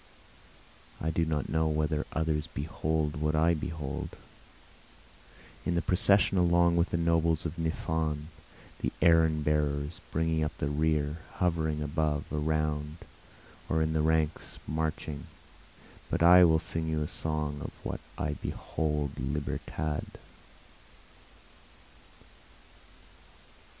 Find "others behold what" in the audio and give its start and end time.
2.11-3.35